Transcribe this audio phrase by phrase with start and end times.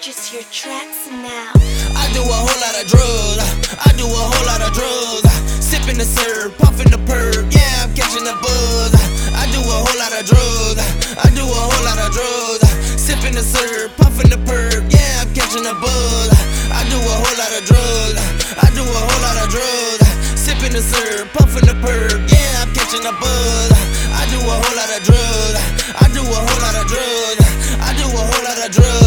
[0.00, 1.52] Purchase your tracks now.
[1.92, 3.68] I do a whole lot of drugs.
[3.84, 5.28] I do a whole lot of drugs.
[5.60, 7.44] Sipping the syrup, puffing the perp.
[7.52, 8.96] Yeah, I'm catching the buzz.
[9.36, 10.80] I do a whole lot of drugs.
[11.20, 12.64] I do a whole lot of drugs.
[12.96, 14.88] Sipping the syrup, puffing the perp.
[14.88, 16.32] Yeah, I'm catching the buzz.
[16.72, 18.16] I do a whole lot of drugs.
[18.56, 20.08] I do a whole lot of drugs.
[20.32, 22.24] Sipping the syrup, puffing the perp.
[22.24, 23.68] Yeah, I'm catching the buzz.
[24.16, 25.60] I do a whole lot of drugs.
[25.92, 27.44] I do a whole lot of drugs.
[27.84, 28.99] I do a whole lot of drugs.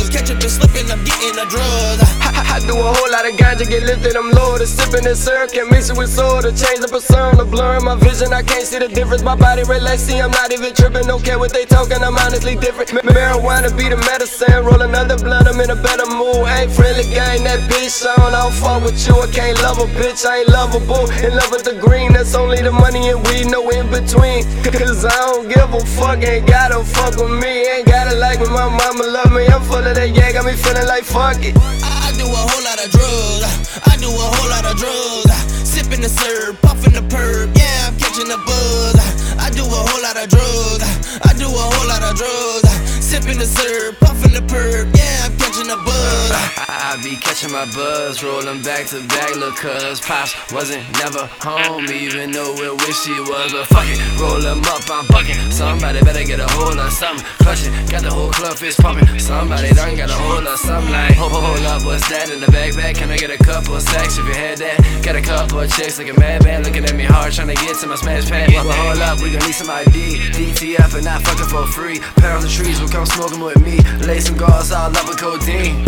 [1.23, 2.22] Getting the drugs.
[2.33, 4.67] I, I do a whole lot of ganja, get lifted, I'm loaded.
[4.67, 6.49] Sipping this syrup, can't mix it with soda.
[6.49, 9.23] Change the persona, blurring my vision, I can't see the difference.
[9.23, 11.05] My body relaxing, I'm not even tripping.
[11.07, 12.89] Don't care what they talking, I'm honestly different.
[12.91, 16.47] Marijuana be the medicine, roll another blunt, I'm in a better mood.
[16.47, 18.33] Ain't friendly gang, that bitch on.
[18.33, 21.09] I don't fuck with you, I can't love a bitch, I ain't lovable.
[21.21, 24.43] In love with the green, that's only the money and weed, no in between.
[24.73, 28.47] Cause I don't give a fuck, ain't gotta fuck with me, ain't gotta like me.
[28.47, 31.92] My mama love me, I'm full of that yeah, got me feeling like fuck it.
[32.13, 33.81] I do a whole lot of drugs.
[33.89, 35.33] I do a whole lot of drugs.
[35.65, 37.49] Sipping the syrup, puffing the perp.
[37.57, 38.93] Yeah, I'm catching the buzz.
[39.41, 40.85] I do a whole lot of drugs.
[41.25, 42.69] I do a whole lot of drugs.
[43.03, 44.95] Sipping the syrup, puffing the perp.
[44.95, 45.42] Yeah, I'm
[47.17, 52.53] catching my buzz, rolling back to back, look, cuz Pops wasn't never home, even though
[52.55, 53.53] it wish he was.
[53.53, 55.51] But fuck it, roll him up, I'm bucking.
[55.51, 57.71] Somebody better get a hold of something, clutch it.
[57.91, 59.07] Got the whole club fist pumping.
[59.19, 62.47] Somebody done got a hold of something like, hold, hold up, what's that in the
[62.47, 62.95] backpack?
[62.95, 64.77] Can I get a couple sacks if you had that?
[65.03, 67.77] Got a couple of chicks looking mad, bad, looking at me hard, trying to get
[67.81, 68.49] to my smash pad.
[68.49, 70.17] Well, hold up, we gon' need some ID.
[70.33, 71.99] DTF and not fucking for free.
[72.17, 73.79] Pounds of trees will come smoking with me.
[74.07, 75.83] Lay some gauze all up with codeine.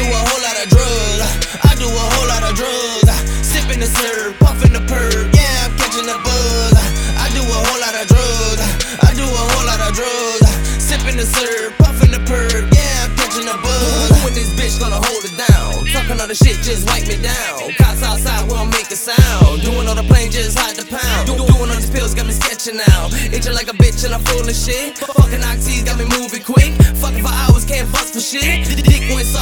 [0.00, 1.20] I do a whole lot of drugs.
[1.60, 3.04] I do a whole lot of drugs.
[3.44, 5.28] Sipping the syrup, puffing the perp.
[5.36, 6.72] Yeah, I'm catching the buzz.
[7.20, 8.64] I do a whole lot of drugs.
[9.04, 10.48] I do a whole lot of drugs.
[10.80, 12.64] Sipping the syrup, puffing the perp.
[12.72, 14.08] Yeah, I'm catching the buzz.
[14.24, 15.84] Who in this bitch gonna hold it down?
[15.92, 17.68] Talking all the shit, just wipe me down.
[17.76, 19.60] Cops outside, we don't make a sound.
[19.60, 21.28] Doing all the plane, just hide the pound.
[21.28, 23.12] Do- Doing all these pills, got me sketching now.
[23.36, 24.96] Itching like a bitch and I'm full of shit.
[24.96, 26.72] Fucking oxys got me moving quick.
[27.04, 28.64] Fucking for hours, can't bust for shit.
[28.64, 29.39] Dick went soft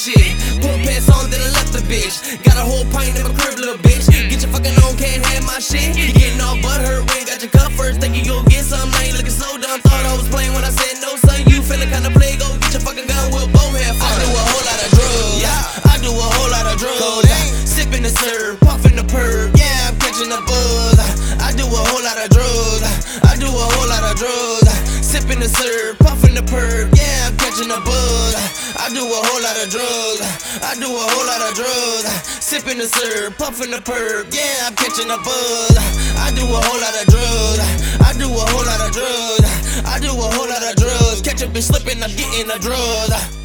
[0.00, 0.32] shit.
[0.64, 2.24] Put pants on, then I left the bitch.
[2.40, 4.08] Got a whole pint in my crib, little bitch.
[4.08, 5.92] Get your fucking own, can't have my shit.
[5.92, 8.00] You getting all butt hurt when you got your cup first.
[8.00, 9.76] Think you gon' get something, now you looking so dumb.
[9.84, 11.44] Thought I was playing when I said no, son.
[11.52, 14.08] You feeling kinda play, go get your fucking gun, we'll both have fun.
[14.08, 15.36] I do a whole lot of drugs.
[15.44, 17.28] Yeah, I do a whole lot of drugs.
[17.68, 19.52] Sipping the syrup, puffing the perp.
[19.52, 20.96] Yeah, I'm catching the buzz.
[21.44, 22.88] I do a whole lot of drugs.
[23.20, 24.64] I do a whole lot of drugs.
[25.04, 25.79] Sipping the syrup,
[26.10, 26.90] puffing the perp.
[26.98, 28.34] Yeah, I'm catching the buzz.
[28.74, 30.26] I do a whole lot of drugs.
[30.58, 32.10] I do a whole lot of drugs.
[32.42, 34.26] Sipping the syrup, puffing the perp.
[34.34, 35.74] Yeah, I'm catching the buzz.
[36.18, 37.62] I do a whole lot of drugs.
[38.02, 39.46] I do a whole lot of drugs.
[39.86, 41.22] I do a whole lot of drugs.
[41.22, 43.39] Catch a bitch slipping, I'm getting the drugs.